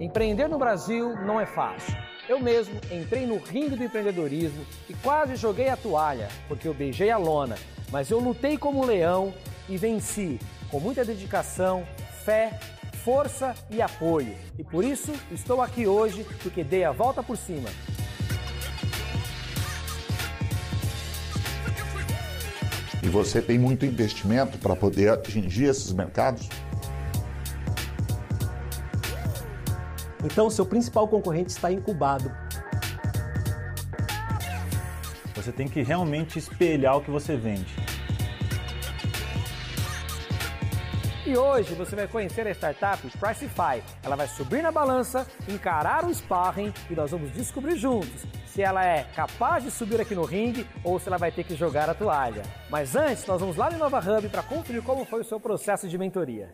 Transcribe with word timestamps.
Empreender 0.00 0.46
no 0.46 0.58
Brasil 0.58 1.16
não 1.26 1.40
é 1.40 1.46
fácil. 1.46 1.92
Eu 2.28 2.38
mesmo 2.38 2.74
entrei 2.88 3.26
no 3.26 3.38
ringue 3.38 3.74
do 3.74 3.82
empreendedorismo 3.82 4.64
e 4.88 4.94
quase 4.94 5.34
joguei 5.34 5.68
a 5.68 5.76
toalha, 5.76 6.28
porque 6.46 6.68
eu 6.68 6.74
beijei 6.74 7.10
a 7.10 7.16
lona. 7.16 7.56
Mas 7.90 8.08
eu 8.08 8.20
lutei 8.20 8.56
como 8.56 8.80
um 8.80 8.84
leão 8.84 9.34
e 9.68 9.76
venci, 9.76 10.38
com 10.70 10.78
muita 10.78 11.04
dedicação, 11.04 11.84
fé, 12.24 12.60
força 13.02 13.56
e 13.68 13.82
apoio. 13.82 14.36
E 14.56 14.62
por 14.62 14.84
isso 14.84 15.12
estou 15.32 15.60
aqui 15.60 15.88
hoje, 15.88 16.24
porque 16.42 16.62
dei 16.62 16.84
a 16.84 16.92
volta 16.92 17.20
por 17.20 17.36
cima. 17.36 17.68
E 23.02 23.08
você 23.08 23.42
tem 23.42 23.58
muito 23.58 23.84
investimento 23.84 24.58
para 24.58 24.76
poder 24.76 25.08
atingir 25.08 25.64
esses 25.64 25.92
mercados? 25.92 26.48
Então, 30.24 30.50
seu 30.50 30.66
principal 30.66 31.06
concorrente 31.06 31.50
está 31.50 31.70
incubado. 31.70 32.30
Você 35.34 35.52
tem 35.52 35.68
que 35.68 35.82
realmente 35.82 36.38
espelhar 36.38 36.96
o 36.96 37.00
que 37.00 37.10
você 37.10 37.36
vende. 37.36 37.74
E 41.24 41.36
hoje 41.36 41.74
você 41.74 41.94
vai 41.94 42.08
conhecer 42.08 42.46
a 42.46 42.50
startup 42.50 43.02
Pricify. 43.18 43.82
Ela 44.02 44.16
vai 44.16 44.26
subir 44.26 44.62
na 44.62 44.72
balança, 44.72 45.26
encarar 45.46 46.06
o 46.06 46.14
sparring 46.14 46.72
e 46.90 46.94
nós 46.94 47.10
vamos 47.10 47.30
descobrir 47.32 47.76
juntos 47.76 48.26
se 48.46 48.62
ela 48.62 48.84
é 48.84 49.04
capaz 49.14 49.62
de 49.62 49.70
subir 49.70 50.00
aqui 50.00 50.14
no 50.14 50.24
ringue 50.24 50.66
ou 50.82 50.98
se 50.98 51.06
ela 51.06 51.18
vai 51.18 51.30
ter 51.30 51.44
que 51.44 51.54
jogar 51.54 51.88
a 51.88 51.94
toalha. 51.94 52.42
Mas 52.70 52.96
antes, 52.96 53.26
nós 53.26 53.40
vamos 53.40 53.56
lá 53.56 53.70
no 53.70 53.78
Nova 53.78 54.00
Hub 54.00 54.28
para 54.30 54.42
conferir 54.42 54.82
como 54.82 55.04
foi 55.04 55.20
o 55.20 55.24
seu 55.24 55.38
processo 55.38 55.86
de 55.86 55.96
mentoria. 55.96 56.52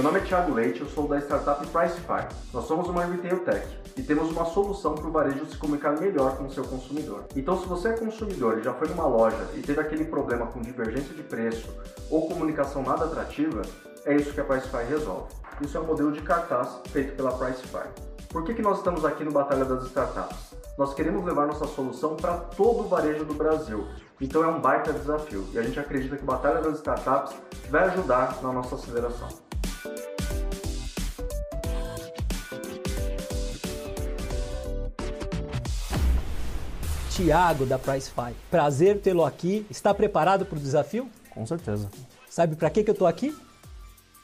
Meu 0.00 0.10
nome 0.10 0.20
é 0.20 0.26
Thiago 0.26 0.54
Leite, 0.54 0.80
eu 0.80 0.88
sou 0.88 1.06
da 1.06 1.18
startup 1.18 1.60
Pricify. 1.66 2.26
Nós 2.54 2.64
somos 2.64 2.88
uma 2.88 3.04
retail 3.04 3.40
tech 3.40 3.68
e 3.98 4.02
temos 4.02 4.30
uma 4.30 4.46
solução 4.46 4.94
para 4.94 5.06
o 5.06 5.12
varejo 5.12 5.44
se 5.44 5.58
comunicar 5.58 6.00
melhor 6.00 6.38
com 6.38 6.44
o 6.44 6.50
seu 6.50 6.64
consumidor. 6.64 7.24
Então, 7.36 7.60
se 7.60 7.68
você 7.68 7.88
é 7.88 7.92
consumidor 7.92 8.56
e 8.56 8.62
já 8.62 8.72
foi 8.72 8.88
numa 8.88 9.06
loja 9.06 9.46
e 9.54 9.60
teve 9.60 9.78
aquele 9.78 10.06
problema 10.06 10.46
com 10.46 10.62
divergência 10.62 11.14
de 11.14 11.22
preço 11.22 11.68
ou 12.08 12.26
comunicação 12.26 12.82
nada 12.82 13.04
atrativa, 13.04 13.60
é 14.06 14.16
isso 14.16 14.32
que 14.32 14.40
a 14.40 14.44
Pricify 14.44 14.84
resolve. 14.88 15.34
Isso 15.60 15.76
é 15.76 15.80
um 15.80 15.84
modelo 15.84 16.12
de 16.12 16.22
cartaz 16.22 16.80
feito 16.88 17.14
pela 17.14 17.32
Pricify. 17.32 17.86
Por 18.30 18.42
que, 18.44 18.54
que 18.54 18.62
nós 18.62 18.78
estamos 18.78 19.04
aqui 19.04 19.22
no 19.22 19.32
Batalha 19.32 19.66
das 19.66 19.84
Startups? 19.84 20.54
Nós 20.78 20.94
queremos 20.94 21.22
levar 21.26 21.46
nossa 21.46 21.66
solução 21.66 22.16
para 22.16 22.38
todo 22.38 22.84
o 22.84 22.88
varejo 22.88 23.26
do 23.26 23.34
Brasil. 23.34 23.86
Então 24.18 24.42
é 24.42 24.46
um 24.46 24.62
baita 24.62 24.94
desafio 24.94 25.46
e 25.52 25.58
a 25.58 25.62
gente 25.62 25.78
acredita 25.78 26.16
que 26.16 26.22
o 26.22 26.26
Batalha 26.26 26.62
das 26.62 26.76
Startups 26.76 27.34
vai 27.68 27.84
ajudar 27.84 28.38
na 28.42 28.50
nossa 28.50 28.76
aceleração. 28.76 29.28
Tiago 37.10 37.66
da 37.66 37.78
Pricefy. 37.78 38.34
Prazer 38.50 39.00
tê-lo 39.00 39.24
aqui. 39.24 39.66
Está 39.68 39.92
preparado 39.92 40.46
para 40.46 40.56
o 40.56 40.60
desafio? 40.60 41.08
Com 41.30 41.44
certeza. 41.44 41.90
Sabe 42.28 42.54
para 42.54 42.70
que, 42.70 42.84
que 42.84 42.90
eu 42.90 42.92
estou 42.92 43.08
aqui? 43.08 43.36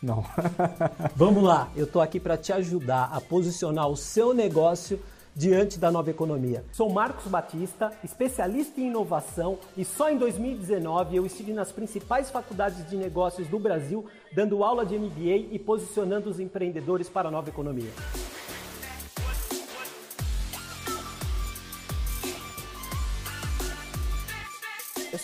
Não. 0.00 0.24
Vamos 1.16 1.42
lá, 1.42 1.68
eu 1.74 1.84
estou 1.84 2.00
aqui 2.00 2.20
para 2.20 2.36
te 2.36 2.52
ajudar 2.52 3.10
a 3.12 3.20
posicionar 3.20 3.88
o 3.88 3.96
seu 3.96 4.32
negócio 4.32 5.00
diante 5.34 5.78
da 5.78 5.90
nova 5.90 6.10
economia. 6.10 6.64
Sou 6.72 6.88
Marcos 6.88 7.26
Batista, 7.26 7.92
especialista 8.04 8.80
em 8.80 8.86
inovação 8.86 9.58
e 9.76 9.84
só 9.84 10.08
em 10.08 10.16
2019 10.16 11.16
eu 11.16 11.26
estive 11.26 11.52
nas 11.52 11.72
principais 11.72 12.30
faculdades 12.30 12.88
de 12.88 12.96
negócios 12.96 13.48
do 13.48 13.58
Brasil 13.58 14.06
dando 14.32 14.62
aula 14.64 14.86
de 14.86 14.98
MBA 14.98 15.52
e 15.52 15.58
posicionando 15.58 16.30
os 16.30 16.40
empreendedores 16.40 17.08
para 17.08 17.28
a 17.28 17.30
nova 17.30 17.50
economia. 17.50 17.90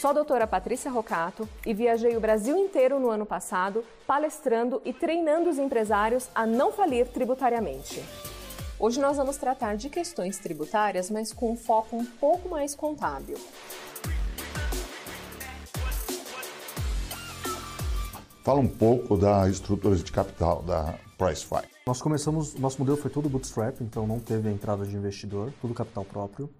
Sou 0.03 0.11
a 0.11 0.15
doutora 0.15 0.49
Patrícia 0.49 0.91
Rocato 0.91 1.49
e 1.65 1.73
viajei 1.73 2.17
o 2.17 2.21
Brasil 2.21 2.57
inteiro 2.57 2.99
no 2.99 3.09
ano 3.09 3.25
passado 3.25 3.85
palestrando 4.05 4.83
e 4.85 4.93
treinando 4.93 5.49
os 5.49 5.61
empresários 5.61 6.29
a 6.35 6.45
não 6.45 6.73
falir 6.73 7.07
tributariamente. 7.07 8.03
Hoje 8.81 9.01
nós 9.01 9.17
vamos 9.17 9.37
tratar 9.37 9.77
de 9.77 9.89
questões 9.89 10.39
tributárias, 10.39 11.09
mas 11.09 11.33
com 11.33 11.53
um 11.53 11.57
foco 11.57 11.95
um 11.95 12.05
pouco 12.05 12.49
mais 12.49 12.75
contábil. 12.75 13.37
Fala 18.43 18.59
um 18.59 18.67
pouco 18.67 19.17
da 19.17 19.49
estrutura 19.49 19.95
de 19.95 20.11
capital 20.11 20.65
da 20.65 20.99
Pricefy. 21.17 21.62
Nós 21.87 22.03
começamos, 22.03 22.57
nosso 22.57 22.77
modelo 22.81 22.97
foi 22.97 23.09
todo 23.09 23.29
bootstrap, 23.29 23.81
então 23.81 24.05
não 24.05 24.19
teve 24.19 24.49
a 24.49 24.53
entrada 24.53 24.85
de 24.85 24.97
investidor, 24.97 25.53
tudo 25.61 25.73
capital 25.73 26.05
próprio. 26.05 26.51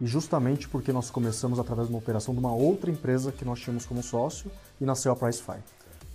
E 0.00 0.06
justamente 0.06 0.68
porque 0.68 0.92
nós 0.92 1.10
começamos 1.10 1.58
através 1.58 1.88
de 1.88 1.92
uma 1.92 1.98
operação 1.98 2.32
de 2.32 2.40
uma 2.40 2.52
outra 2.52 2.90
empresa 2.90 3.30
que 3.30 3.44
nós 3.44 3.60
tínhamos 3.60 3.84
como 3.84 4.02
sócio 4.02 4.50
e 4.80 4.84
nasceu 4.84 5.12
a 5.12 5.16
Pricefy. 5.16 5.58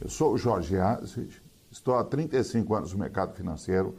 Eu 0.01 0.09
sou 0.09 0.33
o 0.33 0.37
Jorge 0.37 0.77
Aziz, 0.77 1.41
estou 1.71 1.95
há 1.95 2.03
35 2.03 2.73
anos 2.73 2.93
no 2.93 2.99
mercado 2.99 3.35
financeiro, 3.35 3.95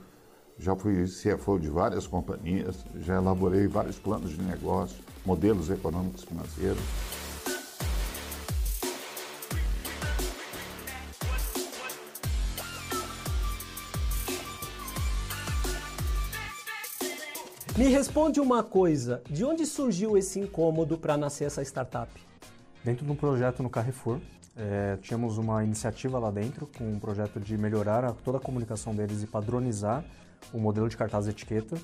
já 0.59 0.75
fui 0.75 1.05
CFO 1.05 1.59
de 1.59 1.69
várias 1.69 2.07
companhias, 2.07 2.85
já 3.01 3.17
elaborei 3.17 3.67
vários 3.69 3.99
planos 3.99 4.31
de 4.31 4.43
negócio, 4.43 4.97
modelos 5.25 5.71
econômicos 5.71 6.25
financeiros. 6.25 6.83
Responde 17.97 18.41
uma 18.41 18.63
coisa: 18.63 19.23
de 19.31 19.43
onde 19.43 19.65
surgiu 19.65 20.19
esse 20.19 20.39
incômodo 20.39 20.99
para 20.99 21.17
nascer 21.17 21.47
essa 21.47 21.63
startup? 21.63 22.13
Dentro 22.85 23.07
de 23.07 23.11
um 23.11 23.17
projeto 23.17 23.63
no 23.63 23.71
Carrefour, 23.71 24.21
é, 24.55 24.99
tínhamos 25.01 25.39
uma 25.39 25.65
iniciativa 25.65 26.19
lá 26.19 26.31
dentro 26.31 26.69
com 26.77 26.85
um 26.85 26.99
projeto 26.99 27.41
de 27.41 27.57
melhorar 27.57 28.05
a, 28.05 28.13
toda 28.13 28.37
a 28.37 28.41
comunicação 28.41 28.95
deles 28.95 29.23
e 29.23 29.27
padronizar 29.27 30.05
o 30.53 30.59
modelo 30.59 30.91
de 30.91 30.97
cartaz 30.97 31.27
e 31.27 31.31
etiqueta. 31.31 31.75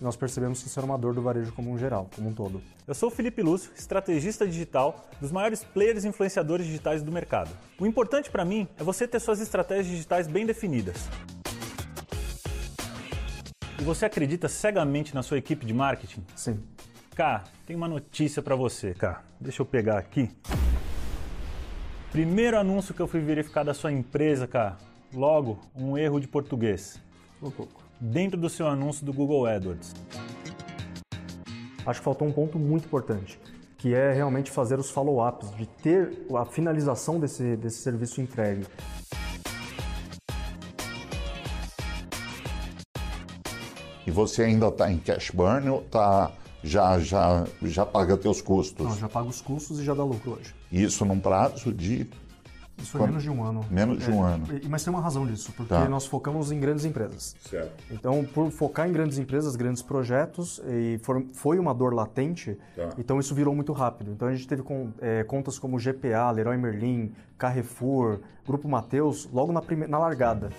E 0.00 0.04
nós 0.04 0.14
percebemos 0.14 0.62
que 0.62 0.68
isso 0.68 0.78
era 0.78 0.86
uma 0.86 0.96
dor 0.96 1.14
do 1.14 1.20
varejo 1.20 1.52
como 1.52 1.72
um 1.72 1.78
geral, 1.78 2.08
como 2.14 2.28
um 2.28 2.32
todo. 2.32 2.62
Eu 2.86 2.94
sou 2.94 3.08
o 3.08 3.12
Felipe 3.12 3.42
Lúcio, 3.42 3.72
estrategista 3.76 4.46
digital 4.46 5.04
dos 5.20 5.32
maiores 5.32 5.64
players 5.64 6.04
e 6.04 6.08
influenciadores 6.08 6.64
digitais 6.64 7.02
do 7.02 7.10
mercado. 7.10 7.50
O 7.80 7.86
importante 7.86 8.30
para 8.30 8.44
mim 8.44 8.68
é 8.78 8.84
você 8.84 9.08
ter 9.08 9.18
suas 9.18 9.40
estratégias 9.40 9.88
digitais 9.88 10.28
bem 10.28 10.46
definidas. 10.46 11.08
E 13.78 13.84
você 13.84 14.06
acredita 14.06 14.48
cegamente 14.48 15.14
na 15.14 15.22
sua 15.22 15.36
equipe 15.36 15.66
de 15.66 15.74
marketing? 15.74 16.24
Sim. 16.34 16.62
Cá, 17.14 17.44
tem 17.66 17.76
uma 17.76 17.86
notícia 17.86 18.42
para 18.42 18.56
você, 18.56 18.94
cá. 18.94 19.22
Deixa 19.38 19.60
eu 19.60 19.66
pegar 19.66 19.98
aqui. 19.98 20.30
Primeiro 22.10 22.58
anúncio 22.58 22.94
que 22.94 23.00
eu 23.00 23.06
fui 23.06 23.20
verificar 23.20 23.64
da 23.64 23.74
sua 23.74 23.92
empresa, 23.92 24.46
cá. 24.46 24.78
Logo, 25.12 25.58
um 25.74 25.96
erro 25.98 26.18
de 26.18 26.26
português. 26.26 26.98
Um 27.42 27.50
pouco. 27.50 27.82
Dentro 28.00 28.40
do 28.40 28.48
seu 28.48 28.66
anúncio 28.66 29.04
do 29.04 29.12
Google 29.12 29.46
AdWords. 29.46 29.94
Acho 31.84 32.00
que 32.00 32.04
faltou 32.04 32.26
um 32.26 32.32
ponto 32.32 32.58
muito 32.58 32.86
importante, 32.86 33.38
que 33.76 33.94
é 33.94 34.12
realmente 34.12 34.50
fazer 34.50 34.78
os 34.78 34.90
follow-ups, 34.90 35.54
de 35.54 35.66
ter 35.66 36.26
a 36.34 36.44
finalização 36.46 37.20
desse, 37.20 37.56
desse 37.56 37.78
serviço 37.78 38.20
entregue. 38.20 38.66
E 44.06 44.10
você 44.10 44.42
ainda 44.44 44.68
está 44.68 44.90
em 44.90 44.98
cash 44.98 45.30
burn 45.32 45.68
ou 45.68 45.82
tá, 45.82 46.30
já, 46.62 46.98
já, 47.00 47.44
já 47.62 47.84
paga 47.84 48.16
teus 48.16 48.40
custos? 48.40 48.86
Não, 48.86 48.96
já 48.96 49.08
paga 49.08 49.28
os 49.28 49.40
custos 49.40 49.80
e 49.80 49.84
já 49.84 49.94
dá 49.94 50.04
lucro 50.04 50.32
hoje. 50.32 50.54
Isso 50.70 51.04
num 51.04 51.18
prazo 51.18 51.72
de 51.72 52.06
Isso 52.78 52.92
foi 52.92 53.00
menos 53.06 53.22
de 53.22 53.30
um 53.30 53.42
ano. 53.42 53.64
Menos 53.70 54.04
de 54.04 54.10
um 54.10 54.22
ano. 54.22 54.46
E- 54.62 54.68
Mas 54.68 54.84
tem 54.84 54.92
uma 54.92 55.00
razão 55.02 55.26
disso, 55.26 55.50
porque 55.56 55.74
Tá. 55.74 55.88
nós 55.88 56.06
focamos 56.06 56.52
em 56.52 56.60
grandes 56.60 56.84
empresas. 56.84 57.34
Certo. 57.50 57.72
Então, 57.90 58.22
por 58.24 58.50
focar 58.52 58.86
em 58.88 58.92
grandes 58.92 59.16
empresas, 59.18 59.56
grandes 59.56 59.80
projetos, 59.82 60.60
e 60.68 60.98
for- 61.02 61.24
foi 61.32 61.58
uma 61.58 61.72
dor 61.74 61.94
latente, 61.94 62.56
Tá. 62.76 62.90
então 62.98 63.18
isso 63.18 63.34
virou 63.34 63.54
muito 63.56 63.72
rápido. 63.72 64.12
Então 64.12 64.28
a 64.28 64.32
gente 64.34 64.46
teve 64.46 64.62
com- 64.62 64.90
é, 65.00 65.24
contas 65.24 65.58
como 65.58 65.78
GPA, 65.80 66.30
Leroy 66.30 66.56
Merlin, 66.58 67.12
Carrefour, 67.38 68.20
Grupo 68.46 68.68
Mateus, 68.68 69.28
logo 69.32 69.52
na, 69.52 69.60
prime- 69.62 69.86
na 69.88 69.98
largada. 69.98 70.50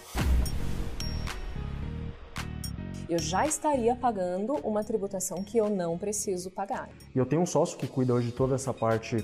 Eu 3.10 3.20
já 3.20 3.46
estaria 3.46 3.96
pagando 3.96 4.56
uma 4.64 4.84
tributação 4.84 5.44
que 5.44 5.58
eu 5.58 5.70
não 5.70 5.98
preciso 5.98 6.52
pagar. 6.52 6.90
E 7.16 7.18
eu 7.18 7.26
tenho 7.26 7.42
um 7.42 7.46
sócio 7.46 7.78
que 7.78 7.88
cuida 7.88 8.14
hoje 8.14 8.28
de 8.28 8.34
toda 8.34 8.56
essa 8.56 8.74
parte 8.74 9.24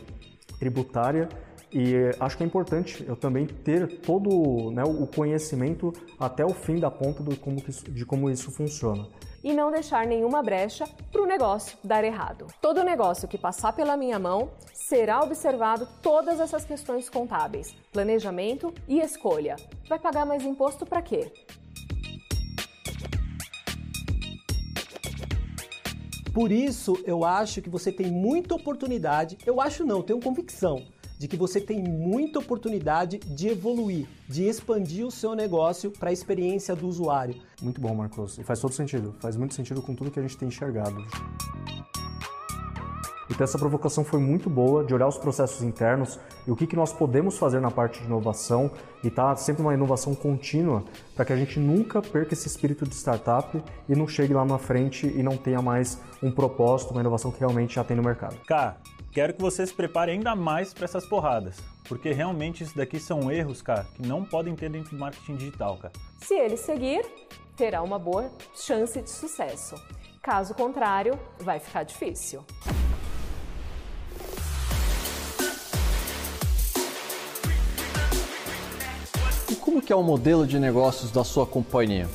tributária 0.58 1.28
E 1.76 1.96
acho 2.20 2.38
que 2.38 2.44
é 2.44 2.46
importante 2.46 3.04
eu 3.08 3.16
também 3.16 3.48
ter 3.48 4.00
todo 4.02 4.70
né, 4.72 4.84
o 4.84 5.08
conhecimento 5.08 5.92
até 6.20 6.46
o 6.46 6.54
fim 6.54 6.80
da 6.80 6.92
ponta 6.92 7.24
de 7.24 7.36
como, 7.36 7.58
isso, 7.68 7.92
de 7.92 8.06
como 8.06 8.30
isso 8.30 8.52
funciona. 8.52 9.08
E 9.44 9.54
não 9.54 9.72
deixar 9.72 10.06
nenhuma 10.06 10.44
brecha 10.44 10.88
para 11.12 11.22
o 11.22 11.26
negócio 11.26 11.78
dar 11.84 12.04
errado. 12.04 12.46
Todo 12.62 12.84
negócio 12.84 13.28
que 13.28 13.40
passar 13.40 13.74
pela 13.74 13.98
minha 13.98 14.20
mão 14.20 14.52
será 14.72 15.22
observado 15.22 15.88
todas 16.02 16.40
essas 16.40 16.64
questões 16.64 17.10
contábeis, 17.10 17.76
planejamento 17.92 18.72
e 18.88 19.00
escolha. 19.00 19.56
Vai 19.90 19.98
pagar 19.98 20.26
mais 20.26 20.44
imposto 20.46 20.86
para 20.86 21.02
quê? 21.02 21.32
Por 26.34 26.52
isso, 26.52 26.98
eu 27.06 27.24
acho 27.24 27.62
que 27.62 27.70
você 27.70 27.92
tem 27.92 28.12
muita 28.12 28.56
oportunidade, 28.56 29.38
eu 29.46 29.62
acho 29.62 29.86
não, 29.86 30.02
tenho 30.02 30.20
convicção 30.20 30.84
de 31.20 31.28
que 31.28 31.38
você 31.38 31.62
tem 31.62 31.80
muita 31.80 32.40
oportunidade 32.40 33.20
de 33.20 33.50
evoluir, 33.50 34.08
de 34.28 34.44
expandir 34.44 35.06
o 35.06 35.12
seu 35.12 35.36
negócio 35.36 35.92
para 35.92 36.10
a 36.10 36.12
experiência 36.12 36.76
do 36.76 36.88
usuário. 36.88 37.36
Muito 37.62 37.80
bom, 37.80 37.94
Marcos. 37.94 38.40
E 38.40 38.44
faz 38.44 38.60
todo 38.60 38.74
sentido. 38.74 39.16
Faz 39.20 39.38
muito 39.38 39.54
sentido 39.54 39.80
com 39.80 39.94
tudo 39.94 40.10
que 40.10 40.20
a 40.20 40.24
gente 40.24 40.36
tem 40.36 40.48
enxergado. 40.48 41.06
Então 43.30 43.44
essa 43.44 43.58
provocação 43.58 44.04
foi 44.04 44.20
muito 44.20 44.50
boa 44.50 44.84
de 44.84 44.94
olhar 44.94 45.08
os 45.08 45.18
processos 45.18 45.64
internos 45.64 46.20
e 46.46 46.52
o 46.52 46.56
que, 46.56 46.68
que 46.68 46.76
nós 46.76 46.92
podemos 46.92 47.38
fazer 47.38 47.60
na 47.60 47.72
parte 47.72 48.00
de 48.00 48.06
inovação 48.06 48.72
e 49.04 49.10
tá 49.10 49.36
sempre 49.36 49.62
uma 49.62 49.74
inovação 49.74 50.14
contínua 50.14 50.84
para 51.16 51.26
que 51.26 51.34
a 51.34 51.36
gente 51.36 51.60
nunca 51.60 52.02
perca 52.02 52.34
esse 52.34 52.48
espírito 52.48 52.86
de 52.86 52.96
startup 52.96 53.62
e 53.88 53.96
não 53.96 54.08
chegue 54.08 54.34
lá 54.34 54.46
na 54.46 54.58
frente 54.58 55.08
e 55.08 55.24
não 55.24 55.38
tenha 55.38 55.62
mais 55.62 56.00
um 56.22 56.32
propósito, 56.32 56.92
uma 56.92 57.02
inovação 57.02 57.32
que 57.32 57.40
realmente 57.40 57.76
já 57.76 57.84
tem 57.84 57.96
no 57.96 58.04
mercado. 58.04 58.36
Cá, 58.46 58.78
Quero 59.14 59.36
que 59.36 59.42
você 59.42 59.66
se 59.66 59.72
prepare 59.72 60.12
ainda 60.12 60.36
mais 60.36 60.74
para 60.74 60.86
essas 60.86 61.06
porradas, 61.06 61.58
porque 61.88 62.12
realmente 62.12 62.64
isso 62.64 62.76
daqui 62.76 63.00
são 63.00 63.32
erros, 63.32 63.62
cara, 63.62 63.86
que 63.94 64.02
não 64.02 64.26
podem 64.26 64.56
ter 64.56 64.72
dentro 64.72 64.90
do 64.90 64.98
marketing 64.98 65.36
digital, 65.36 65.78
cara. 65.78 65.94
Se 66.18 66.34
ele 66.34 66.58
seguir, 66.58 67.06
terá 67.56 67.84
uma 67.84 68.00
boa 68.00 68.32
chance 68.56 69.00
de 69.00 69.10
sucesso. 69.12 69.76
Caso 70.20 70.56
contrário, 70.56 71.20
vai 71.40 71.60
ficar 71.60 71.84
difícil. 71.84 72.44
Como 79.74 79.82
que 79.82 79.92
é 79.92 79.96
o 79.96 80.04
modelo 80.04 80.46
de 80.46 80.60
negócios 80.60 81.10
da 81.10 81.24
sua 81.24 81.48
companhia? 81.48 82.08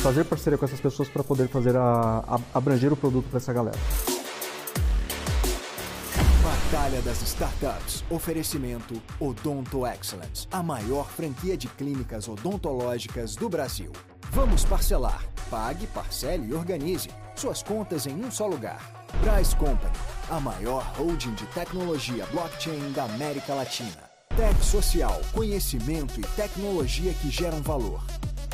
Fazer 0.00 0.22
parceria 0.24 0.56
com 0.56 0.64
essas 0.64 0.78
pessoas 0.78 1.08
para 1.08 1.24
poder 1.24 1.48
fazer 1.48 1.76
a, 1.76 2.22
a, 2.28 2.40
abranger 2.56 2.92
o 2.92 2.96
produto 2.96 3.26
para 3.28 3.38
essa 3.38 3.52
galera. 3.52 3.76
Batalha 6.40 7.02
das 7.02 7.20
Startups. 7.22 8.04
Oferecimento 8.08 9.02
Odonto 9.18 9.84
Excellence, 9.84 10.46
a 10.52 10.62
maior 10.62 11.08
franquia 11.08 11.56
de 11.56 11.66
clínicas 11.66 12.28
odontológicas 12.28 13.34
do 13.34 13.48
Brasil. 13.48 13.90
Vamos 14.30 14.64
parcelar. 14.64 15.24
Pague, 15.50 15.88
parcele 15.88 16.50
e 16.50 16.54
organize 16.54 17.08
suas 17.34 17.60
contas 17.60 18.06
em 18.06 18.24
um 18.24 18.30
só 18.30 18.46
lugar. 18.46 19.04
Bryce 19.20 19.56
Company, 19.56 19.96
a 20.30 20.38
maior 20.38 20.84
holding 20.96 21.34
de 21.34 21.46
tecnologia 21.46 22.24
blockchain 22.26 22.92
da 22.92 23.02
América 23.02 23.52
Latina. 23.52 24.03
Tech 24.36 24.64
Social, 24.64 25.20
conhecimento 25.32 26.18
e 26.18 26.22
tecnologia 26.34 27.14
que 27.14 27.30
geram 27.30 27.62
valor. 27.62 28.02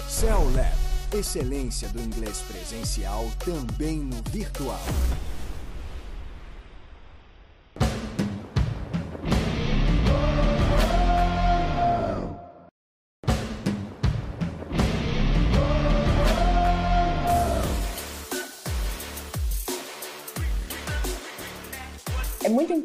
Cell 0.07 0.45
Lab, 0.55 0.77
excelência 1.19 1.89
do 1.89 2.03
inglês 2.03 2.45
presencial 2.47 3.25
também 3.43 3.97
no 3.97 4.23
virtual. 4.31 4.79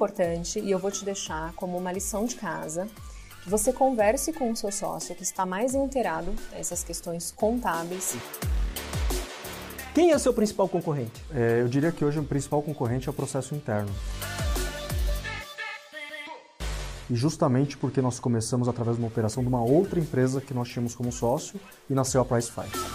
Importante 0.06 0.60
e 0.60 0.69
eu 0.69 0.78
vou 0.78 0.92
te 0.92 1.04
deixar 1.04 1.52
como 1.54 1.78
uma 1.78 1.92
lição 1.92 2.25
de 2.25 2.36
casa 2.36 2.88
que 3.44 3.50
você 3.50 3.74
converse 3.74 4.31
com 4.31 4.52
o 4.52 4.56
seu 4.56 4.72
sócio 4.72 5.16
que 5.16 5.24
está 5.24 5.46
mais 5.46 5.74
inteirado 5.74 6.31
nessas 6.52 6.84
questões 6.84 7.31
contábeis. 7.31 8.16
Quem 9.96 10.12
é 10.12 10.16
o 10.16 10.19
seu 10.19 10.34
principal 10.34 10.69
concorrente? 10.69 11.25
É, 11.34 11.62
eu 11.62 11.68
diria 11.68 11.92
que 11.92 12.06
hoje 12.06 12.19
o 12.19 12.24
principal 12.24 12.62
concorrente 12.62 13.07
é 13.07 13.12
o 13.12 13.13
processo 13.13 13.56
interno. 13.56 13.90
E 17.10 17.16
justamente 17.16 17.78
porque 17.78 18.01
nós 18.01 18.19
começamos 18.19 18.68
através 18.68 18.98
de 18.98 19.01
uma 19.01 19.08
operação 19.08 19.42
de 19.42 19.50
uma 19.50 19.63
outra 19.63 20.00
empresa 20.00 20.40
que 20.40 20.54
nós 20.54 20.68
tínhamos 20.69 20.94
como 20.94 21.12
sócio 21.12 21.60
e 21.90 21.94
nasceu 21.94 22.22
a 22.22 22.25
Pricefy. 22.25 22.94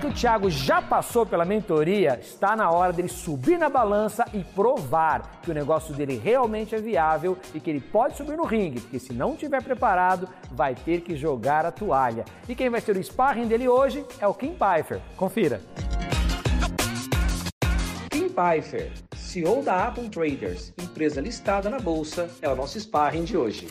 Que 0.00 0.06
o 0.06 0.12
Thiago 0.12 0.48
já 0.48 0.80
passou 0.80 1.26
pela 1.26 1.44
mentoria, 1.44 2.20
está 2.22 2.54
na 2.54 2.70
hora 2.70 2.92
dele 2.92 3.08
subir 3.08 3.58
na 3.58 3.68
balança 3.68 4.24
e 4.32 4.44
provar 4.44 5.40
que 5.42 5.50
o 5.50 5.54
negócio 5.54 5.92
dele 5.92 6.16
realmente 6.22 6.72
é 6.72 6.78
viável 6.78 7.36
e 7.52 7.58
que 7.58 7.68
ele 7.68 7.80
pode 7.80 8.16
subir 8.16 8.36
no 8.36 8.44
ringue, 8.44 8.80
porque 8.80 9.00
se 9.00 9.12
não 9.12 9.32
estiver 9.32 9.60
preparado, 9.60 10.28
vai 10.52 10.76
ter 10.76 11.00
que 11.00 11.16
jogar 11.16 11.66
a 11.66 11.72
toalha. 11.72 12.24
E 12.48 12.54
quem 12.54 12.70
vai 12.70 12.80
ser 12.80 12.96
o 12.96 13.02
sparring 13.02 13.48
dele 13.48 13.66
hoje 13.66 14.06
é 14.20 14.26
o 14.28 14.34
Kim 14.34 14.54
Pfeiffer. 14.54 15.00
Confira. 15.16 15.60
Kim 18.08 18.28
Pfeiffer, 18.28 18.92
CEO 19.16 19.62
da 19.64 19.88
Apple 19.88 20.08
Traders, 20.10 20.72
empresa 20.78 21.20
listada 21.20 21.68
na 21.68 21.80
bolsa, 21.80 22.30
é 22.40 22.48
o 22.48 22.54
nosso 22.54 22.78
sparring 22.78 23.24
de 23.24 23.36
hoje. 23.36 23.66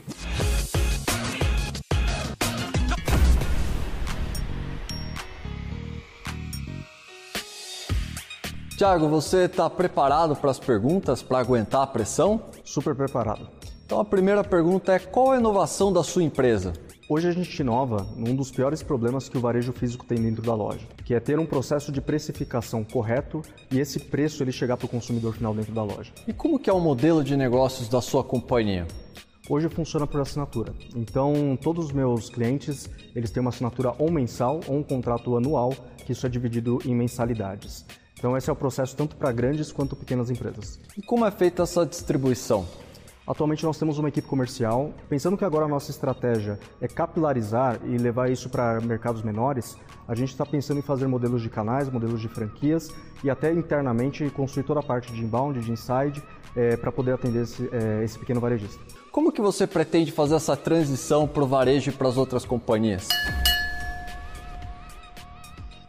Tiago, 8.78 9.10
você 9.10 9.46
está 9.46 9.68
preparado 9.68 10.36
para 10.36 10.52
as 10.52 10.60
perguntas, 10.60 11.24
para 11.24 11.40
aguentar 11.40 11.82
a 11.82 11.88
pressão? 11.88 12.44
Super 12.64 12.94
preparado. 12.94 13.50
Então 13.84 14.00
a 14.00 14.06
primeira 14.06 14.44
pergunta 14.44 14.94
é: 14.94 15.00
qual 15.00 15.32
a 15.32 15.38
inovação 15.40 15.92
da 15.92 16.04
sua 16.04 16.22
empresa? 16.22 16.74
Hoje 17.10 17.28
a 17.28 17.32
gente 17.32 17.60
inova 17.60 18.06
num 18.16 18.36
dos 18.36 18.52
piores 18.52 18.84
problemas 18.84 19.28
que 19.28 19.36
o 19.36 19.42
varejo 19.42 19.74
físico 19.74 20.06
tem 20.06 20.22
dentro 20.22 20.44
da 20.44 20.54
loja, 20.54 20.86
que 21.04 21.16
é 21.16 21.20
ter 21.20 21.40
um 21.40 21.46
processo 21.48 21.92
de 21.92 22.00
precificação 22.00 22.84
correto 22.84 23.42
e 23.72 23.80
esse 23.80 24.00
preço 24.00 24.44
ele 24.44 24.52
chegar 24.52 24.78
para 24.78 24.86
o 24.86 24.90
consumidor 24.90 25.34
final 25.34 25.56
dentro 25.56 25.74
da 25.74 25.82
loja. 25.82 26.12
E 26.28 26.32
como 26.32 26.60
que 26.60 26.70
é 26.70 26.74
o 26.74 26.80
modelo 26.80 27.24
de 27.24 27.36
negócios 27.36 27.90
da 27.90 28.00
sua 28.00 28.24
companhia? 28.24 28.86
Hoje 29.50 29.70
funciona 29.70 30.06
por 30.06 30.22
assinatura. 30.22 30.76
Então, 30.96 31.58
todos 31.60 31.86
os 31.86 31.92
meus 31.92 32.30
clientes, 32.30 32.88
eles 33.16 33.32
têm 33.32 33.42
uma 33.42 33.50
assinatura 33.50 33.96
ou 33.98 34.12
mensal 34.12 34.60
ou 34.68 34.76
um 34.76 34.84
contrato 34.84 35.36
anual, 35.36 35.74
que 36.06 36.12
isso 36.12 36.28
é 36.28 36.30
dividido 36.30 36.78
em 36.86 36.94
mensalidades. 36.94 37.84
Então 38.18 38.36
esse 38.36 38.50
é 38.50 38.54
o 38.54 38.56
processo 38.56 38.96
tanto 38.96 39.16
para 39.16 39.32
grandes 39.32 39.72
quanto 39.72 39.96
pequenas 39.96 40.30
empresas. 40.30 40.80
E 40.98 41.02
como 41.02 41.26
é 41.26 41.32
feita 41.32 41.64
essa 41.64 41.86
distribuição? 41.86 42.66
Atualmente 43.28 43.66
nós 43.66 43.78
temos 43.78 44.00
uma 44.00 44.08
equipe 44.08 44.26
comercial. 44.26 44.94
Pensando 45.10 45.38
que 45.38 45.44
agora 45.44 45.66
a 45.66 45.68
nossa 45.68 45.92
estratégia 45.92 46.58
é 46.80 46.88
capilarizar 46.88 47.78
e 47.84 47.98
levar 47.98 48.32
isso 48.32 48.50
para 48.50 48.80
mercados 48.80 49.22
menores, 49.22 49.76
a 50.08 50.16
gente 50.16 50.30
está 50.30 50.46
pensando 50.46 50.80
em 50.80 50.82
fazer 50.82 51.08
modelos 51.08 51.42
de 51.42 51.50
canais, 51.50 51.90
modelos 51.90 52.22
de 52.22 52.30
franquias 52.30 52.90
e 53.22 53.30
até 53.30 53.52
internamente 53.52 54.30
construir 54.30 54.64
toda 54.64 54.80
a 54.80 54.84
parte 54.84 55.12
de 55.12 55.22
inbound, 55.22 55.60
de 55.60 55.70
inside, 55.70 56.24
é, 56.56 56.78
para 56.78 56.90
poder 56.90 57.12
atender 57.12 57.44
esse, 57.44 57.70
é, 57.74 58.04
esse 58.04 58.18
pequeno 58.18 58.40
varejista. 58.40 58.80
Como 59.12 59.32
que 59.32 59.42
você 59.42 59.68
pretende 59.68 60.12
fazer 60.14 60.36
essa 60.36 60.56
transição 60.56 61.28
para 61.28 61.44
o 61.44 61.48
varejo 61.48 61.90
e 61.90 61.94
para 61.94 62.08
as 62.08 62.16
outras 62.16 62.46
companhias? 62.46 63.10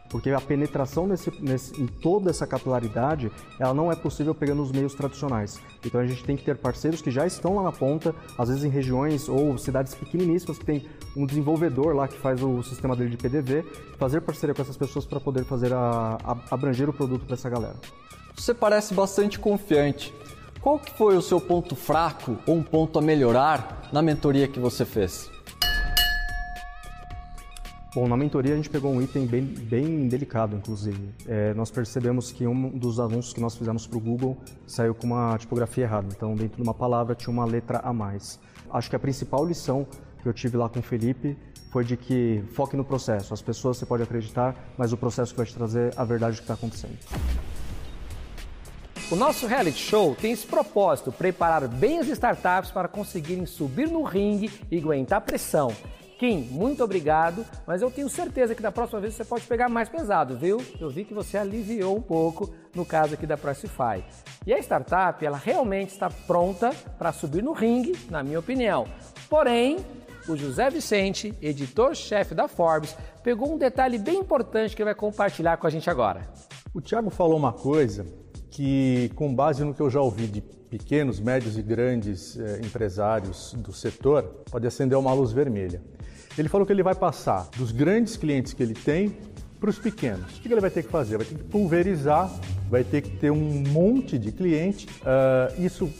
Porque 0.09 0.31
a 0.31 0.41
penetração 0.41 1.07
nesse, 1.07 1.31
nesse, 1.39 1.79
em 1.81 1.85
toda 1.85 2.29
essa 2.29 2.47
capilaridade 2.47 3.31
ela 3.59 3.73
não 3.73 3.91
é 3.91 3.95
possível 3.95 4.33
pegando 4.33 4.61
os 4.61 4.71
meios 4.71 4.93
tradicionais. 4.93 5.59
Então 5.85 6.01
a 6.01 6.05
gente 6.05 6.23
tem 6.23 6.35
que 6.35 6.43
ter 6.43 6.57
parceiros 6.57 7.01
que 7.01 7.11
já 7.11 7.25
estão 7.25 7.55
lá 7.55 7.63
na 7.63 7.71
ponta, 7.71 8.13
às 8.37 8.49
vezes 8.49 8.63
em 8.63 8.69
regiões 8.69 9.29
ou 9.29 9.57
cidades 9.57 9.93
pequeniníssimas 9.93 10.57
que 10.57 10.65
tem 10.65 10.85
um 11.15 11.25
desenvolvedor 11.25 11.95
lá 11.95 12.07
que 12.07 12.17
faz 12.17 12.41
o 12.41 12.61
sistema 12.63 12.95
dele 12.95 13.11
de 13.11 13.17
PDV, 13.17 13.63
fazer 13.97 14.21
parceria 14.21 14.55
com 14.55 14.61
essas 14.61 14.77
pessoas 14.77 15.05
para 15.05 15.19
poder 15.19 15.43
fazer 15.45 15.73
a, 15.73 16.17
a, 16.23 16.37
abranger 16.51 16.89
o 16.89 16.93
produto 16.93 17.25
para 17.25 17.35
essa 17.35 17.49
galera. 17.49 17.75
Você 18.35 18.53
parece 18.53 18.93
bastante 18.93 19.37
confiante. 19.37 20.13
Qual 20.61 20.77
que 20.77 20.91
foi 20.97 21.15
o 21.15 21.21
seu 21.21 21.39
ponto 21.39 21.75
fraco 21.75 22.37
ou 22.45 22.55
um 22.55 22.63
ponto 22.63 22.99
a 22.99 23.01
melhorar 23.01 23.89
na 23.93 24.01
mentoria 24.01 24.47
que 24.47 24.59
você 24.59 24.85
fez? 24.85 25.29
Bom, 27.93 28.07
na 28.07 28.15
mentoria 28.15 28.53
a 28.53 28.55
gente 28.55 28.69
pegou 28.69 28.91
um 28.93 29.01
item 29.01 29.25
bem, 29.25 29.43
bem 29.43 30.07
delicado, 30.07 30.55
inclusive. 30.55 31.09
É, 31.27 31.55
nós 31.55 31.71
percebemos 31.71 32.31
que 32.31 32.45
um 32.45 32.69
dos 32.69 32.99
anúncios 32.99 33.33
que 33.33 33.41
nós 33.41 33.55
fizemos 33.55 33.87
para 33.87 33.97
o 33.97 33.99
Google 33.99 34.37
saiu 34.67 34.93
com 34.93 35.07
uma 35.07 35.35
tipografia 35.39 35.85
errada. 35.85 36.07
Então, 36.15 36.35
dentro 36.35 36.57
de 36.57 36.61
uma 36.61 36.73
palavra 36.73 37.15
tinha 37.15 37.33
uma 37.33 37.45
letra 37.45 37.79
a 37.79 37.91
mais. 37.91 38.39
Acho 38.71 38.91
que 38.91 38.95
a 38.95 38.99
principal 38.99 39.43
lição 39.43 39.87
que 40.21 40.29
eu 40.29 40.33
tive 40.33 40.55
lá 40.55 40.69
com 40.69 40.79
o 40.79 40.83
Felipe 40.83 41.35
foi 41.71 41.83
de 41.83 41.97
que 41.97 42.43
foque 42.51 42.77
no 42.77 42.85
processo. 42.85 43.33
As 43.33 43.41
pessoas 43.41 43.77
você 43.77 43.87
pode 43.87 44.03
acreditar, 44.03 44.55
mas 44.77 44.93
o 44.93 44.97
processo 44.97 45.31
que 45.31 45.37
vai 45.37 45.47
te 45.47 45.55
trazer 45.55 45.91
a 45.97 46.03
verdade 46.03 46.35
do 46.35 46.37
que 46.37 46.43
está 46.43 46.53
acontecendo. 46.53 46.97
O 49.09 49.15
nosso 49.15 49.47
reality 49.47 49.79
show 49.79 50.15
tem 50.15 50.31
esse 50.31 50.45
propósito: 50.45 51.11
preparar 51.11 51.67
bem 51.67 51.97
as 51.97 52.07
startups 52.07 52.69
para 52.69 52.87
conseguirem 52.87 53.47
subir 53.47 53.89
no 53.89 54.03
ringue 54.03 54.51
e 54.69 54.77
aguentar 54.77 55.21
pressão. 55.21 55.73
Kim, 56.19 56.49
muito 56.51 56.83
obrigado, 56.83 57.45
mas 57.65 57.81
eu 57.81 57.89
tenho 57.89 58.09
certeza 58.09 58.53
que 58.53 58.61
da 58.61 58.73
próxima 58.73 58.99
vez 58.99 59.13
você 59.13 59.23
pode 59.23 59.47
pegar 59.47 59.69
mais 59.69 59.87
pesado, 59.87 60.35
viu? 60.37 60.61
Eu 60.77 60.89
vi 60.89 61.05
que 61.05 61.13
você 61.13 61.37
aliviou 61.37 61.95
um 61.95 62.01
pouco 62.01 62.53
no 62.75 62.85
caso 62.85 63.13
aqui 63.13 63.25
da 63.25 63.37
Pricify. 63.37 64.03
E 64.45 64.53
a 64.53 64.59
startup, 64.59 65.25
ela 65.25 65.37
realmente 65.37 65.91
está 65.91 66.09
pronta 66.09 66.71
para 66.97 67.13
subir 67.13 67.41
no 67.41 67.53
ringue, 67.53 67.97
na 68.11 68.21
minha 68.21 68.37
opinião. 68.37 68.85
Porém, 69.29 69.77
o 70.27 70.35
José 70.35 70.69
Vicente, 70.69 71.33
editor-chefe 71.41 72.35
da 72.35 72.49
Forbes, 72.49 72.97
pegou 73.23 73.53
um 73.53 73.57
detalhe 73.57 73.97
bem 73.97 74.17
importante 74.17 74.75
que 74.75 74.83
vai 74.83 74.93
compartilhar 74.93 75.55
com 75.55 75.67
a 75.67 75.69
gente 75.69 75.89
agora. 75.89 76.29
O 76.73 76.81
Thiago 76.81 77.09
falou 77.09 77.37
uma 77.37 77.53
coisa 77.53 78.05
que, 78.51 79.09
com 79.15 79.33
base 79.33 79.63
no 79.63 79.73
que 79.73 79.81
eu 79.81 79.89
já 79.89 80.01
ouvi 80.01 80.27
de 80.27 80.41
pequenos, 80.41 81.17
médios 81.17 81.57
e 81.57 81.61
grandes 81.61 82.37
eh, 82.37 82.59
empresários 82.61 83.53
do 83.57 83.71
setor, 83.71 84.23
pode 84.51 84.67
acender 84.67 84.97
uma 84.97 85.13
luz 85.13 85.31
vermelha. 85.31 85.81
Ele 86.39 86.47
falou 86.47 86.65
que 86.65 86.71
ele 86.71 86.81
vai 86.81 86.95
passar 86.95 87.49
dos 87.57 87.73
grandes 87.73 88.15
clientes 88.15 88.53
que 88.53 88.63
ele 88.63 88.73
tem 88.73 89.17
para 89.59 89.69
os 89.69 89.77
pequenos. 89.77 90.37
O 90.37 90.41
que 90.41 90.47
ele 90.47 90.61
vai 90.61 90.69
ter 90.69 90.83
que 90.83 90.89
fazer? 90.89 91.17
Vai 91.17 91.25
ter 91.25 91.35
que 91.35 91.43
pulverizar, 91.43 92.31
vai 92.69 92.81
ter 92.81 93.01
que 93.01 93.09
ter 93.17 93.29
um 93.29 93.63
monte 93.67 94.17
de 94.17 94.31
cliente. 94.31 94.87
Uh, 95.01 95.61
isso 95.61 95.91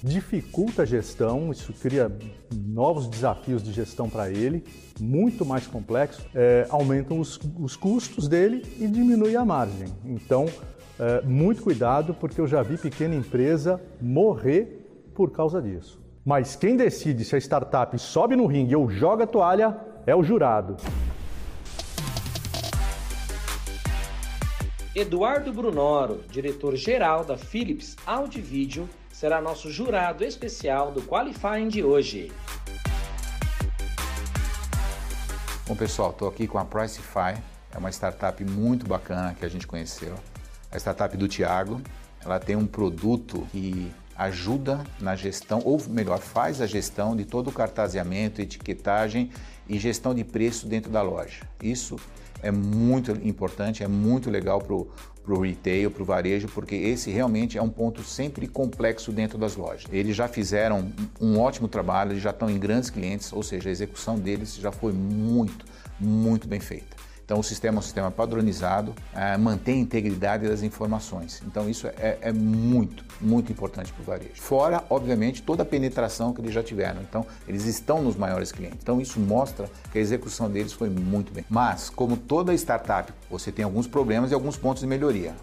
dificulta 0.00 0.82
a 0.82 0.84
gestão, 0.84 1.50
isso 1.50 1.72
cria 1.72 2.08
novos 2.54 3.08
desafios 3.08 3.64
de 3.64 3.72
gestão 3.72 4.08
para 4.08 4.30
ele, 4.30 4.62
muito 5.00 5.44
mais 5.44 5.66
complexo, 5.66 6.22
é, 6.34 6.66
aumentam 6.68 7.18
os, 7.18 7.40
os, 7.58 7.74
custos 7.74 8.28
dele 8.28 8.62
e 8.78 8.86
diminui 8.86 9.34
a 9.34 9.46
margem. 9.46 9.88
Então, 10.04 10.44
é, 11.00 11.22
muito 11.22 11.62
cuidado, 11.62 12.12
porque 12.12 12.38
eu 12.38 12.46
já 12.46 12.62
vi 12.62 12.76
pequena 12.76 13.14
empresa 13.14 13.80
morrer 13.98 14.86
por 15.14 15.30
causa 15.30 15.60
disso. 15.62 16.03
Mas 16.24 16.56
quem 16.56 16.74
decide 16.74 17.22
se 17.22 17.36
a 17.36 17.38
startup 17.38 17.98
sobe 17.98 18.34
no 18.34 18.46
ringue 18.46 18.74
ou 18.74 18.88
joga 18.88 19.24
a 19.24 19.26
toalha 19.26 19.78
é 20.06 20.16
o 20.16 20.24
jurado. 20.24 20.78
Eduardo 24.94 25.52
Brunoro, 25.52 26.24
diretor-geral 26.30 27.24
da 27.24 27.36
Philips 27.36 27.94
Audio 28.06 28.42
Video, 28.42 28.88
será 29.12 29.42
nosso 29.42 29.70
jurado 29.70 30.24
especial 30.24 30.92
do 30.92 31.02
Qualifying 31.02 31.68
de 31.68 31.84
hoje. 31.84 32.32
Bom, 35.66 35.76
pessoal, 35.76 36.10
estou 36.10 36.28
aqui 36.28 36.46
com 36.46 36.56
a 36.56 36.64
Pricify, 36.64 37.34
é 37.70 37.76
uma 37.76 37.90
startup 37.90 38.42
muito 38.44 38.86
bacana 38.86 39.34
que 39.34 39.44
a 39.44 39.48
gente 39.48 39.66
conheceu. 39.66 40.14
A 40.72 40.78
startup 40.78 41.14
do 41.18 41.28
Tiago, 41.28 41.82
ela 42.24 42.40
tem 42.40 42.56
um 42.56 42.66
produto 42.66 43.46
que 43.50 43.92
ajuda 44.16 44.84
na 45.00 45.16
gestão, 45.16 45.60
ou 45.64 45.80
melhor, 45.88 46.18
faz 46.18 46.60
a 46.60 46.66
gestão 46.66 47.16
de 47.16 47.24
todo 47.24 47.48
o 47.48 47.52
cartazeamento, 47.52 48.40
etiquetagem 48.40 49.30
e 49.68 49.78
gestão 49.78 50.14
de 50.14 50.24
preço 50.24 50.66
dentro 50.66 50.90
da 50.90 51.02
loja. 51.02 51.42
Isso 51.62 51.96
é 52.42 52.50
muito 52.50 53.12
importante, 53.26 53.82
é 53.82 53.88
muito 53.88 54.30
legal 54.30 54.60
para 54.60 54.74
o 54.74 55.40
retail, 55.40 55.90
para 55.90 56.02
o 56.02 56.06
varejo, 56.06 56.46
porque 56.48 56.74
esse 56.74 57.10
realmente 57.10 57.56
é 57.56 57.62
um 57.62 57.70
ponto 57.70 58.02
sempre 58.02 58.46
complexo 58.46 59.10
dentro 59.10 59.38
das 59.38 59.56
lojas. 59.56 59.86
Eles 59.90 60.14
já 60.14 60.28
fizeram 60.28 60.92
um 61.20 61.38
ótimo 61.38 61.66
trabalho, 61.68 62.12
eles 62.12 62.22
já 62.22 62.30
estão 62.30 62.50
em 62.50 62.58
grandes 62.58 62.90
clientes, 62.90 63.32
ou 63.32 63.42
seja, 63.42 63.70
a 63.70 63.72
execução 63.72 64.18
deles 64.18 64.56
já 64.56 64.70
foi 64.70 64.92
muito, 64.92 65.64
muito 65.98 66.46
bem 66.46 66.60
feita. 66.60 66.94
Então, 67.24 67.40
o 67.40 67.42
sistema 67.42 67.78
é 67.78 67.80
um 67.80 67.82
sistema 67.82 68.10
padronizado, 68.10 68.94
é, 69.14 69.36
mantém 69.36 69.76
a 69.76 69.78
integridade 69.78 70.46
das 70.46 70.62
informações. 70.62 71.42
Então, 71.46 71.68
isso 71.68 71.86
é, 71.86 72.18
é 72.20 72.32
muito, 72.32 73.02
muito 73.18 73.50
importante 73.50 73.92
para 73.92 74.02
o 74.02 74.04
varejo. 74.04 74.34
Fora, 74.34 74.84
obviamente, 74.90 75.42
toda 75.42 75.62
a 75.62 75.66
penetração 75.66 76.34
que 76.34 76.42
eles 76.42 76.52
já 76.52 76.62
tiveram. 76.62 77.00
Então, 77.00 77.26
eles 77.48 77.64
estão 77.64 78.02
nos 78.02 78.14
maiores 78.14 78.52
clientes. 78.52 78.78
Então, 78.82 79.00
isso 79.00 79.18
mostra 79.18 79.70
que 79.90 79.98
a 79.98 80.00
execução 80.00 80.50
deles 80.50 80.74
foi 80.74 80.90
muito 80.90 81.32
bem. 81.32 81.44
Mas, 81.48 81.88
como 81.88 82.16
toda 82.16 82.52
startup, 82.52 83.10
você 83.30 83.50
tem 83.50 83.64
alguns 83.64 83.86
problemas 83.86 84.30
e 84.30 84.34
alguns 84.34 84.58
pontos 84.58 84.82
de 84.82 84.86
melhoria. 84.86 85.34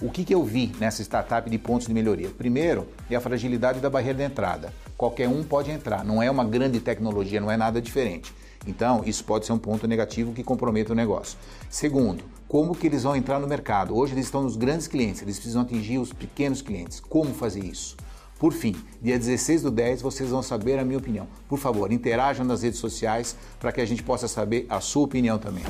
O 0.00 0.10
que, 0.10 0.24
que 0.24 0.34
eu 0.34 0.44
vi 0.44 0.72
nessa 0.78 1.02
startup 1.02 1.48
de 1.48 1.58
pontos 1.58 1.86
de 1.86 1.94
melhoria? 1.94 2.30
Primeiro, 2.30 2.86
é 3.10 3.16
a 3.16 3.20
fragilidade 3.20 3.80
da 3.80 3.90
barreira 3.90 4.18
de 4.18 4.24
entrada. 4.24 4.72
Qualquer 4.96 5.28
um 5.28 5.42
pode 5.42 5.70
entrar, 5.70 6.04
não 6.04 6.22
é 6.22 6.30
uma 6.30 6.44
grande 6.44 6.78
tecnologia, 6.78 7.40
não 7.40 7.50
é 7.50 7.56
nada 7.56 7.80
diferente. 7.82 8.32
Então, 8.66 9.02
isso 9.04 9.24
pode 9.24 9.46
ser 9.46 9.52
um 9.52 9.58
ponto 9.58 9.86
negativo 9.86 10.32
que 10.32 10.42
comprometa 10.42 10.92
o 10.92 10.96
negócio. 10.96 11.38
Segundo, 11.70 12.24
como 12.46 12.74
que 12.74 12.86
eles 12.86 13.02
vão 13.02 13.16
entrar 13.16 13.38
no 13.38 13.46
mercado? 13.46 13.96
Hoje 13.96 14.14
eles 14.14 14.26
estão 14.26 14.42
nos 14.42 14.56
grandes 14.56 14.86
clientes, 14.86 15.22
eles 15.22 15.36
precisam 15.36 15.62
atingir 15.62 15.98
os 15.98 16.12
pequenos 16.12 16.62
clientes. 16.62 17.00
Como 17.00 17.34
fazer 17.34 17.64
isso? 17.64 17.96
Por 18.38 18.52
fim, 18.52 18.76
dia 19.02 19.18
16 19.18 19.62
do 19.62 19.70
10 19.70 20.00
vocês 20.00 20.30
vão 20.30 20.42
saber 20.42 20.78
a 20.78 20.84
minha 20.84 20.98
opinião. 20.98 21.26
Por 21.48 21.58
favor, 21.58 21.90
interajam 21.90 22.46
nas 22.46 22.62
redes 22.62 22.78
sociais 22.78 23.36
para 23.58 23.72
que 23.72 23.80
a 23.80 23.84
gente 23.84 24.02
possa 24.02 24.28
saber 24.28 24.64
a 24.68 24.80
sua 24.80 25.04
opinião 25.04 25.38
também. 25.38 25.64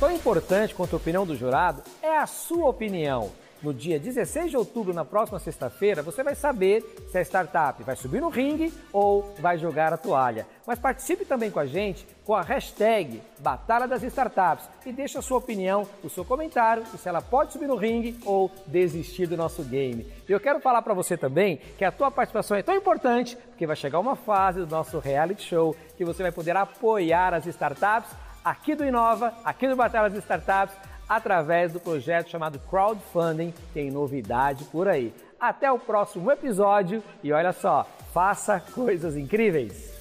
Tão 0.00 0.10
importante 0.10 0.74
quanto 0.74 0.94
a 0.94 0.96
opinião 0.96 1.26
do 1.26 1.36
jurado 1.36 1.82
é 2.02 2.18
a 2.18 2.26
sua 2.26 2.68
opinião 2.68 3.30
no 3.62 3.74
dia 3.74 3.98
16 3.98 4.50
de 4.50 4.56
outubro, 4.56 4.94
na 4.94 5.04
próxima 5.04 5.38
sexta-feira, 5.38 6.02
você 6.02 6.22
vai 6.22 6.34
saber 6.34 6.82
se 7.10 7.18
a 7.18 7.22
startup 7.22 7.82
vai 7.82 7.96
subir 7.96 8.20
no 8.20 8.28
ringue 8.28 8.72
ou 8.92 9.34
vai 9.40 9.58
jogar 9.58 9.92
a 9.92 9.96
toalha. 9.96 10.46
Mas 10.66 10.78
participe 10.78 11.24
também 11.24 11.50
com 11.50 11.58
a 11.58 11.66
gente 11.66 12.06
com 12.24 12.34
a 12.34 12.42
hashtag 12.42 13.22
Batalha 13.38 13.88
das 13.88 14.02
Startups 14.02 14.68
e 14.84 14.92
deixe 14.92 15.16
a 15.16 15.22
sua 15.22 15.38
opinião, 15.38 15.86
o 16.04 16.10
seu 16.10 16.24
comentário 16.24 16.84
e 16.92 16.98
se 16.98 17.08
ela 17.08 17.22
pode 17.22 17.54
subir 17.54 17.66
no 17.66 17.74
ringue 17.74 18.18
ou 18.24 18.50
desistir 18.66 19.26
do 19.26 19.36
nosso 19.36 19.62
game. 19.62 20.06
E 20.28 20.32
eu 20.32 20.38
quero 20.38 20.60
falar 20.60 20.82
para 20.82 20.92
você 20.92 21.16
também 21.16 21.58
que 21.78 21.84
a 21.84 21.90
tua 21.90 22.10
participação 22.10 22.56
é 22.56 22.62
tão 22.62 22.76
importante 22.76 23.34
porque 23.36 23.66
vai 23.66 23.76
chegar 23.76 23.98
uma 23.98 24.14
fase 24.14 24.60
do 24.60 24.66
nosso 24.66 24.98
reality 24.98 25.42
show 25.42 25.74
que 25.96 26.04
você 26.04 26.22
vai 26.22 26.30
poder 26.30 26.54
apoiar 26.56 27.32
as 27.32 27.46
startups 27.46 28.10
aqui 28.44 28.74
do 28.74 28.84
Inova, 28.84 29.32
aqui 29.44 29.66
do 29.66 29.74
Batalha 29.74 30.10
das 30.10 30.18
Startups 30.18 30.76
através 31.08 31.72
do 31.72 31.80
projeto 31.80 32.30
chamado 32.30 32.58
Crowdfunding. 32.70 33.54
Tem 33.72 33.90
novidade 33.90 34.64
por 34.64 34.86
aí. 34.86 35.12
Até 35.40 35.70
o 35.70 35.78
próximo 35.78 36.30
episódio 36.30 37.02
e 37.22 37.32
olha 37.32 37.52
só, 37.52 37.86
faça 38.12 38.60
coisas 38.74 39.16
incríveis! 39.16 39.97